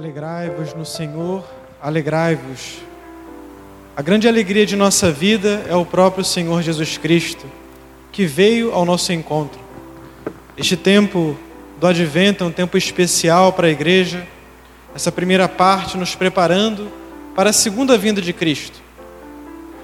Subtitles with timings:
[0.00, 1.44] Alegrai-vos no Senhor,
[1.78, 2.78] alegrai-vos.
[3.94, 7.44] A grande alegria de nossa vida é o próprio Senhor Jesus Cristo,
[8.10, 9.60] que veio ao nosso encontro.
[10.56, 11.36] Este tempo
[11.78, 14.26] do advento é um tempo especial para a igreja,
[14.94, 16.90] essa primeira parte nos preparando
[17.36, 18.80] para a segunda vinda de Cristo.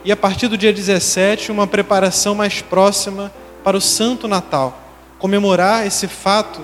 [0.03, 3.31] E a partir do dia 17, uma preparação mais próxima
[3.63, 4.81] para o Santo Natal,
[5.19, 6.63] comemorar esse fato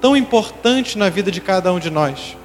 [0.00, 2.38] tão importante na vida de cada um de nós.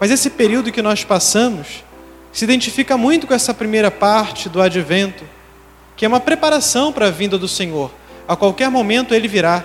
[0.00, 1.84] Mas esse período que nós passamos
[2.32, 5.24] se identifica muito com essa primeira parte do advento,
[5.96, 7.90] que é uma preparação para a vinda do Senhor.
[8.26, 9.64] A qualquer momento ele virá.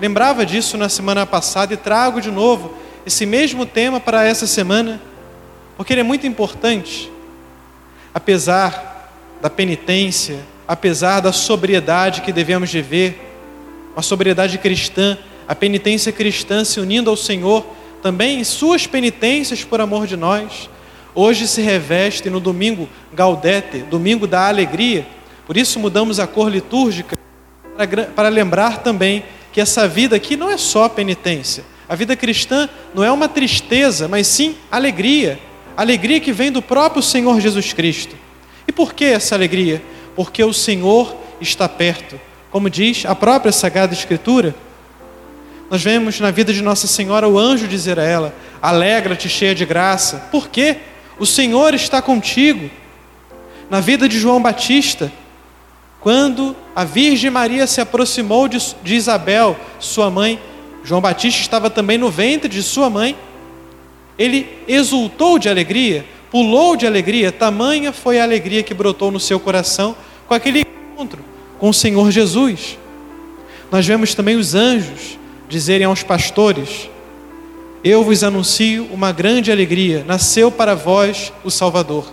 [0.00, 5.00] Lembrava disso na semana passada e trago de novo esse mesmo tema para essa semana,
[5.76, 7.10] porque ele é muito importante.
[8.14, 9.10] Apesar
[9.42, 13.20] da penitência, apesar da sobriedade que devemos viver,
[13.94, 17.66] uma sobriedade cristã, a penitência cristã se unindo ao Senhor,
[18.04, 20.68] também em suas penitências por amor de nós,
[21.14, 25.06] hoje se reveste no domingo Gaudete, domingo da alegria.
[25.46, 27.16] Por isso mudamos a cor litúrgica
[27.74, 31.64] para, para lembrar também que essa vida aqui não é só penitência.
[31.88, 35.40] A vida cristã não é uma tristeza, mas sim alegria.
[35.74, 38.14] Alegria que vem do próprio Senhor Jesus Cristo.
[38.68, 39.82] E por que essa alegria?
[40.14, 42.20] Porque o Senhor está perto.
[42.50, 44.54] Como diz a própria Sagrada Escritura,
[45.70, 49.64] nós vemos na vida de Nossa Senhora o anjo dizer a ela: Alegra-te, cheia de
[49.64, 50.28] graça.
[50.30, 50.76] Por quê?
[51.18, 52.70] O Senhor está contigo.
[53.70, 55.10] Na vida de João Batista,
[56.00, 60.38] quando a Virgem Maria se aproximou de, de Isabel, sua mãe,
[60.84, 63.16] João Batista estava também no ventre de sua mãe.
[64.18, 69.40] Ele exultou de alegria, pulou de alegria, tamanha foi a alegria que brotou no seu
[69.40, 69.96] coração
[70.28, 71.24] com aquele encontro
[71.58, 72.78] com o Senhor Jesus.
[73.72, 75.18] Nós vemos também os anjos
[75.54, 76.90] dizerem aos pastores:
[77.84, 82.12] Eu vos anuncio uma grande alegria, nasceu para vós o Salvador.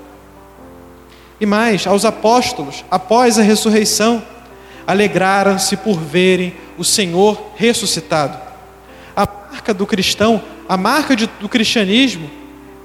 [1.40, 4.22] E mais, aos apóstolos, após a ressurreição,
[4.86, 8.38] alegraram-se por verem o Senhor ressuscitado.
[9.16, 12.30] A marca do cristão, a marca de, do cristianismo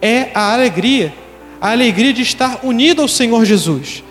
[0.01, 1.13] é a alegria,
[1.61, 4.03] a alegria de estar unido ao Senhor Jesus,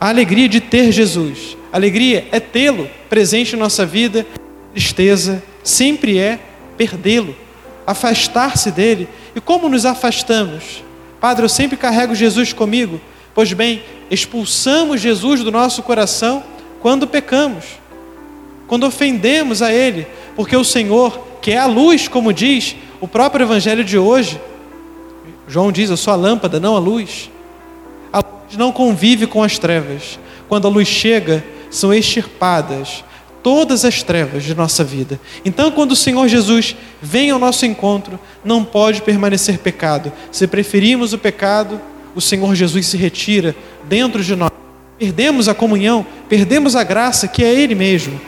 [0.00, 1.56] a alegria de ter Jesus.
[1.72, 4.24] Alegria é tê-lo presente em nossa vida,
[4.72, 6.38] tristeza sempre é
[6.76, 7.36] perdê-lo,
[7.86, 9.08] afastar-se dele.
[9.34, 10.82] E como nos afastamos?
[11.20, 13.00] Padre, eu sempre carrego Jesus comigo.
[13.34, 16.42] Pois bem, expulsamos Jesus do nosso coração
[16.80, 17.64] quando pecamos,
[18.66, 23.44] quando ofendemos a Ele, porque o Senhor, que é a luz, como diz o próprio
[23.44, 24.40] Evangelho de hoje,
[25.46, 27.30] João diz: Eu sou a lâmpada, não a luz.
[28.12, 30.18] A luz não convive com as trevas.
[30.48, 33.04] Quando a luz chega, são extirpadas
[33.42, 35.20] todas as trevas de nossa vida.
[35.44, 40.12] Então, quando o Senhor Jesus vem ao nosso encontro, não pode permanecer pecado.
[40.30, 41.80] Se preferimos o pecado,
[42.14, 44.50] o Senhor Jesus se retira dentro de nós.
[44.98, 48.20] Perdemos a comunhão, perdemos a graça que é Ele mesmo.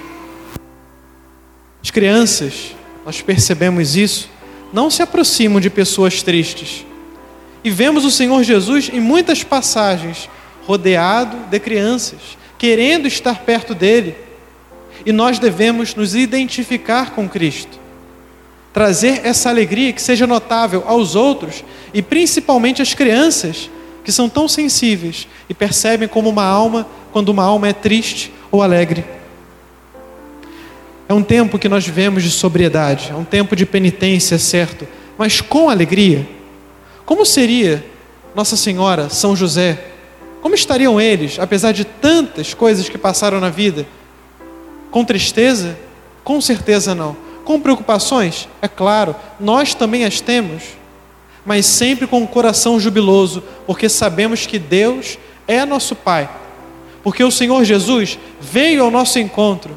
[1.83, 2.75] As crianças,
[3.05, 4.31] nós percebemos isso,
[4.73, 6.87] não se aproximam de pessoas tristes.
[7.63, 10.29] E vemos o Senhor Jesus em muitas passagens
[10.67, 14.15] rodeado de crianças, querendo estar perto dele
[15.05, 17.81] e nós devemos nos identificar com Cristo.
[18.73, 23.71] Trazer essa alegria que seja notável aos outros e principalmente às crianças
[24.05, 28.63] que são tão sensíveis e percebem como uma alma quando uma alma é triste ou
[28.63, 29.05] alegre.
[31.09, 34.89] É um tempo que nós vivemos de sobriedade, é um tempo de penitência, certo,
[35.19, 36.27] mas com alegria.
[37.05, 37.85] Como seria
[38.35, 39.79] Nossa Senhora, São José?
[40.41, 43.87] Como estariam eles, apesar de tantas coisas que passaram na vida?
[44.93, 45.77] Com tristeza?
[46.23, 47.17] Com certeza não.
[47.45, 48.47] Com preocupações?
[48.61, 50.63] É claro, nós também as temos,
[51.45, 56.31] mas sempre com o coração jubiloso, porque sabemos que Deus é nosso Pai,
[57.03, 59.77] porque o Senhor Jesus veio ao nosso encontro,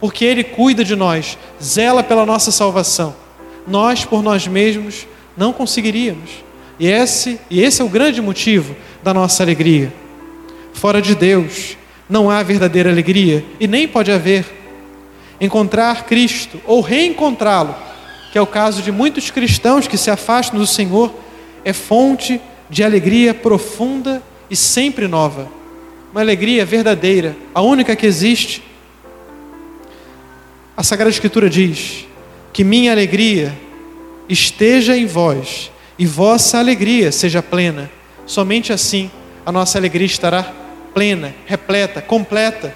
[0.00, 3.14] porque Ele cuida de nós, zela pela nossa salvação.
[3.66, 5.06] Nós, por nós mesmos,
[5.36, 6.30] não conseguiríamos.
[6.80, 9.92] E esse, e esse é o grande motivo da nossa alegria.
[10.72, 11.76] Fora de Deus,
[12.08, 14.57] não há verdadeira alegria e nem pode haver.
[15.40, 17.74] Encontrar Cristo ou reencontrá-lo,
[18.32, 21.14] que é o caso de muitos cristãos que se afastam do Senhor,
[21.64, 25.48] é fonte de alegria profunda e sempre nova.
[26.10, 28.62] Uma alegria verdadeira, a única que existe.
[30.76, 32.06] A Sagrada Escritura diz:
[32.52, 33.56] Que minha alegria
[34.28, 37.90] esteja em vós e vossa alegria seja plena.
[38.26, 39.10] Somente assim
[39.44, 40.52] a nossa alegria estará
[40.92, 42.74] plena, repleta, completa,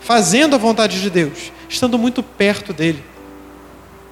[0.00, 3.02] fazendo a vontade de Deus, estando muito perto dele.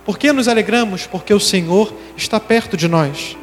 [0.04, 1.06] Por que nos alegramos?
[1.06, 3.36] Porque o Senhor está perto de nós.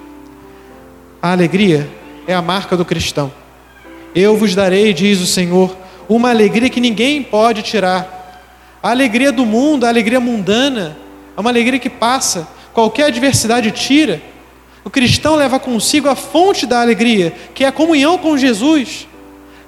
[1.22, 1.90] A alegria
[2.28, 3.32] é a marca do cristão.
[4.14, 5.76] Eu vos darei, diz o Senhor,
[6.08, 8.18] uma alegria que ninguém pode tirar.
[8.84, 10.98] A alegria do mundo, a alegria mundana,
[11.36, 14.22] é uma alegria que passa, qualquer adversidade tira.
[14.84, 19.08] O cristão leva consigo a fonte da alegria, que é a comunhão com Jesus.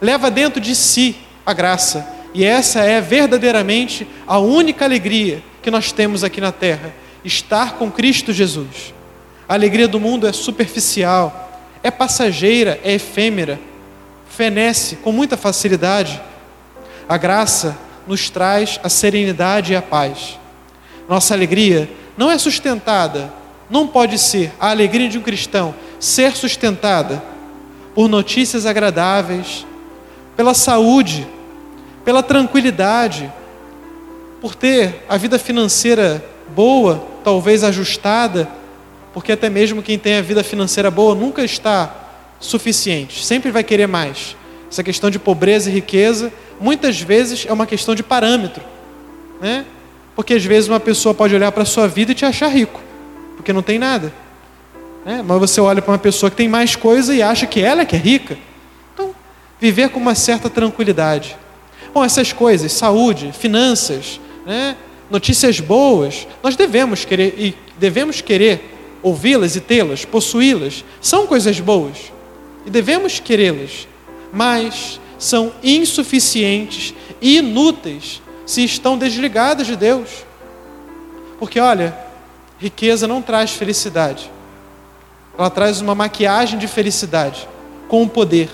[0.02, 1.16] Leva dentro de si
[1.46, 2.21] a graça.
[2.34, 6.94] E essa é verdadeiramente a única alegria que nós temos aqui na terra:
[7.24, 8.94] estar com Cristo Jesus.
[9.48, 11.52] A alegria do mundo é superficial,
[11.84, 13.60] é passageira, é efêmera,
[14.30, 16.22] fenece com muita facilidade.
[17.08, 20.40] A graça nos traz a serenidade e a paz.
[21.10, 23.32] Nossa alegria não é sustentada,
[23.70, 27.22] não pode ser a alegria de um cristão ser sustentada
[27.94, 29.66] por notícias agradáveis,
[30.36, 31.28] pela saúde,
[32.04, 33.32] pela tranquilidade,
[34.40, 36.24] por ter a vida financeira
[36.56, 38.48] boa, talvez ajustada
[39.14, 41.94] porque até mesmo quem tem a vida financeira boa nunca está
[42.40, 44.36] suficiente, sempre vai querer mais.
[44.70, 48.64] Essa questão de pobreza e riqueza, muitas vezes é uma questão de parâmetro,
[49.42, 49.66] né?
[50.16, 52.82] Porque às vezes uma pessoa pode olhar para a sua vida e te achar rico,
[53.36, 54.14] porque não tem nada.
[55.06, 55.24] Né?
[55.26, 57.86] Mas você olha para uma pessoa que tem mais coisa e acha que ela é
[57.86, 58.38] que é rica.
[58.94, 59.16] Então,
[59.60, 61.38] viver com uma certa tranquilidade.
[61.94, 64.78] Bom, essas coisas, saúde, finanças, né?
[65.10, 68.72] notícias boas, nós devemos querer e devemos querer
[69.04, 71.98] ouvi-las e tê-las, possuí-las, são coisas boas
[72.66, 73.88] e devemos querê-las,
[74.32, 80.26] mas são insuficientes e inúteis se estão desligadas de Deus.
[81.40, 81.98] Porque olha,
[82.58, 84.32] riqueza não traz felicidade,
[85.38, 87.48] ela traz uma maquiagem de felicidade
[87.88, 88.50] com o poder,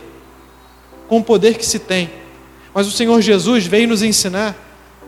[1.08, 2.10] com o poder que se tem.
[2.78, 4.56] Mas o Senhor Jesus veio nos ensinar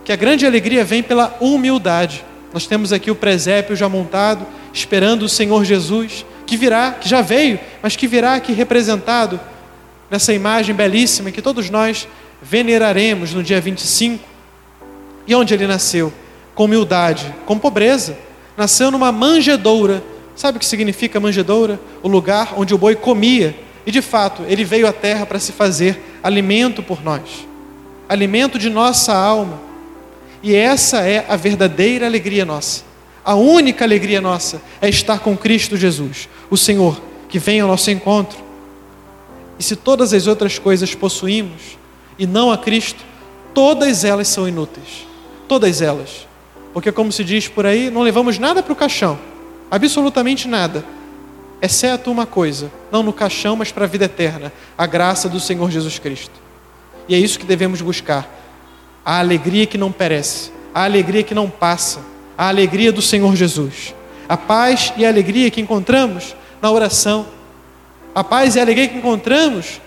[0.04, 2.26] que a grande alegria vem pela humildade.
[2.52, 4.44] Nós temos aqui o presépio já montado,
[4.74, 9.40] esperando o Senhor Jesus, que virá, que já veio, mas que virá aqui representado
[10.10, 12.08] nessa imagem belíssima que todos nós
[12.42, 14.26] veneraremos no dia 25.
[15.28, 16.12] E onde ele nasceu?
[16.56, 18.18] Com humildade, com pobreza.
[18.58, 20.04] Nasceu numa manjedoura.
[20.36, 21.80] Sabe o que significa manjedoura?
[22.02, 23.56] O lugar onde o boi comia.
[23.86, 27.48] E de fato, ele veio à terra para se fazer alimento por nós
[28.10, 29.62] alimento de nossa alma.
[30.44, 32.84] E essa é a verdadeira alegria nossa.
[33.24, 37.92] A única alegria nossa é estar com Cristo Jesus, o Senhor, que vem ao nosso
[37.92, 38.40] encontro.
[39.60, 41.78] E se todas as outras coisas possuímos
[42.18, 43.04] e não a Cristo,
[43.54, 45.08] todas elas são inúteis.
[45.48, 46.28] Todas elas.
[46.74, 49.20] Porque, como se diz por aí, não levamos nada para o caixão
[49.70, 50.84] absolutamente nada,
[51.62, 55.70] exceto uma coisa, não no caixão, mas para a vida eterna a graça do Senhor
[55.70, 56.49] Jesus Cristo.
[57.10, 58.30] E é isso que devemos buscar:
[59.04, 62.00] a alegria que não perece, a alegria que não passa
[62.40, 63.94] a alegria do Senhor Jesus,
[64.30, 67.28] a paz e a alegria que encontramos na oração,
[68.16, 69.82] a paz e a alegria que encontramos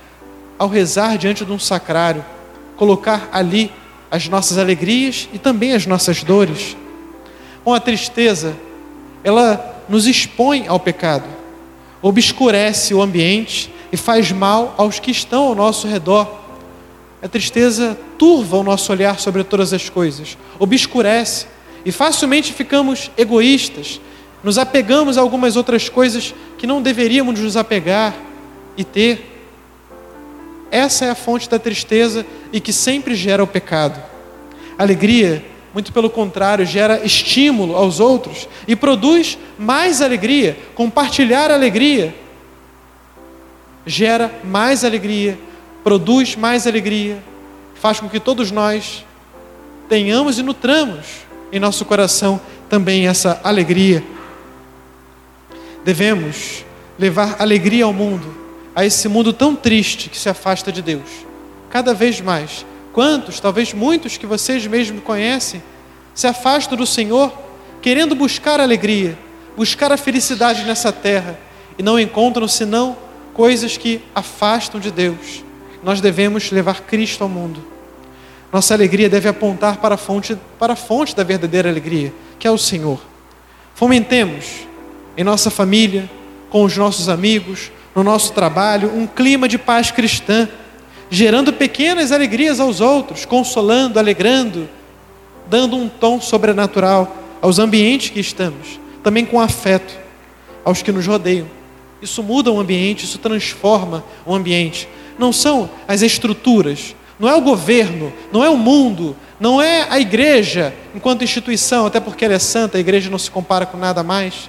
[0.59, 2.23] ao rezar diante de um sacrário,
[2.77, 3.73] colocar ali
[4.11, 6.77] as nossas alegrias e também as nossas dores.
[7.65, 8.55] Com a tristeza,
[9.25, 11.25] ela nos expõe ao pecado,
[12.03, 16.42] obscurece o ambiente e faz mal aos que estão ao nosso redor.
[17.23, 21.47] A tristeza turva o nosso olhar sobre todas as coisas, obscurece,
[21.85, 24.01] e facilmente ficamos egoístas,
[24.43, 28.15] nos apegamos a algumas outras coisas que não deveríamos nos apegar
[28.77, 29.29] e ter.
[30.71, 34.03] Essa é a fonte da tristeza e que sempre gera o pecado.
[34.77, 40.57] Alegria, muito pelo contrário, gera estímulo aos outros e produz mais alegria.
[40.75, 42.15] Compartilhar alegria
[43.85, 45.39] gera mais alegria,
[45.83, 47.23] produz mais alegria,
[47.75, 49.05] faz com que todos nós
[49.89, 51.07] tenhamos e nutramos
[51.53, 54.03] em nosso coração também essa alegria.
[55.85, 56.65] Devemos
[56.99, 58.35] levar alegria ao mundo,
[58.75, 61.27] a esse mundo tão triste que se afasta de Deus.
[61.69, 62.65] Cada vez mais.
[62.93, 65.63] Quantos, talvez muitos que vocês mesmos conhecem,
[66.15, 67.33] se afastam do Senhor,
[67.81, 69.19] querendo buscar alegria,
[69.57, 71.39] buscar a felicidade nessa terra
[71.79, 72.97] e não encontram senão
[73.35, 75.43] coisas que afastam de Deus.
[75.83, 77.63] Nós devemos levar Cristo ao mundo.
[78.53, 82.51] Nossa alegria deve apontar para a fonte, para a fonte da verdadeira alegria, que é
[82.51, 83.01] o Senhor.
[83.75, 84.67] Fomentemos
[85.17, 86.09] em nossa família,
[86.51, 90.49] com os nossos amigos, no nosso trabalho, um clima de paz cristã,
[91.11, 94.69] gerando pequenas alegrias aos outros, consolando, alegrando,
[95.49, 99.99] dando um tom sobrenatural aos ambientes que estamos, também com afeto
[100.65, 101.47] aos que nos rodeiam.
[102.01, 104.89] Isso muda o ambiente, isso transforma o ambiente.
[105.19, 110.01] Não são as estruturas, não é o governo, não é o mundo, não é a
[110.01, 114.03] igreja enquanto instituição, até porque ela é santa, a igreja não se compara com nada
[114.03, 114.49] mais,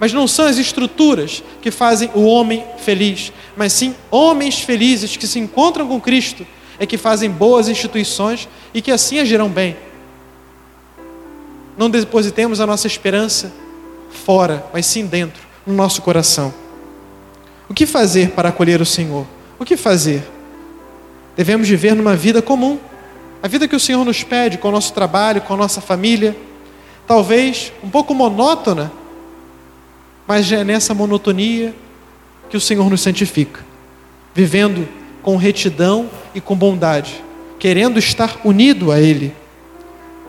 [0.00, 5.28] Mas não são as estruturas que fazem o homem feliz, mas sim homens felizes que
[5.28, 6.44] se encontram com Cristo
[6.76, 9.76] é que fazem boas instituições e que assim agirão bem.
[11.78, 13.52] Não depositemos a nossa esperança
[14.10, 16.52] fora, mas sim dentro, no nosso coração.
[17.68, 19.26] O que fazer para acolher o Senhor?
[19.62, 20.28] O que fazer?
[21.36, 22.80] Devemos viver numa vida comum,
[23.40, 26.36] a vida que o Senhor nos pede, com o nosso trabalho, com a nossa família,
[27.06, 28.90] talvez um pouco monótona,
[30.26, 31.72] mas é nessa monotonia
[32.50, 33.64] que o Senhor nos santifica,
[34.34, 34.88] vivendo
[35.22, 37.22] com retidão e com bondade,
[37.60, 39.32] querendo estar unido a Ele.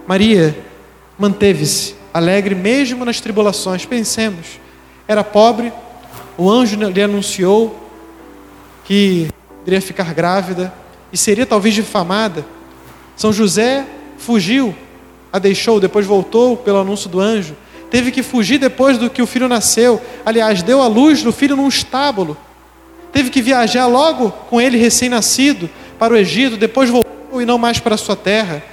[0.05, 0.55] Maria
[1.17, 3.83] manteve-se alegre mesmo nas tribulações.
[3.83, 4.59] Pensemos,
[5.07, 5.73] era pobre,
[6.37, 7.82] o anjo lhe anunciou
[8.83, 9.29] que
[9.65, 10.73] iria ficar grávida
[11.11, 12.45] e seria talvez difamada.
[13.15, 13.85] São José
[14.17, 14.75] fugiu,
[15.31, 17.55] a deixou, depois voltou pelo anúncio do anjo.
[17.89, 20.01] Teve que fugir depois do que o filho nasceu.
[20.25, 22.35] Aliás, deu a luz do filho num estábulo.
[23.11, 27.79] Teve que viajar logo com ele recém-nascido para o Egito, depois voltou e não mais
[27.79, 28.63] para a sua terra.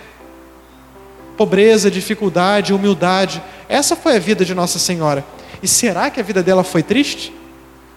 [1.37, 3.43] Pobreza, dificuldade, humildade.
[3.69, 5.25] Essa foi a vida de Nossa Senhora.
[5.63, 7.33] E será que a vida dela foi triste?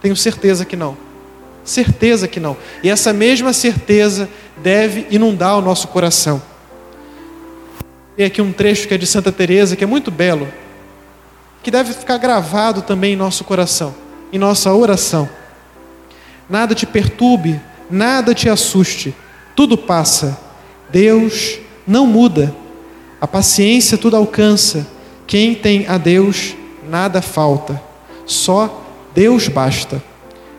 [0.02, 0.98] Tenho certeza que não.
[1.64, 2.58] Certeza que não.
[2.84, 6.42] E essa mesma certeza deve inundar o nosso coração.
[8.16, 10.48] Tem aqui um trecho que é de Santa Teresa, que é muito belo,
[11.64, 13.96] que deve ficar gravado também em nosso coração,
[14.32, 15.28] em nossa oração.
[16.50, 19.16] Nada te perturbe, nada te assuste,
[19.56, 20.38] tudo passa.
[20.92, 22.54] Deus não muda.
[23.20, 24.86] A paciência tudo alcança.
[25.26, 26.54] Quem tem a Deus,
[26.88, 27.82] nada falta.
[28.26, 28.84] Só
[29.16, 30.04] Deus basta.